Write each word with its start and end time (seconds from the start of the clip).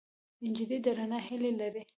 نجلۍ 0.51 0.77
د 0.85 0.87
رڼا 0.97 1.19
هیلې 1.27 1.51
لري. 1.59 1.81